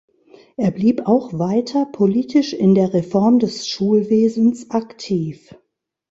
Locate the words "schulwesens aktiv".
3.67-5.53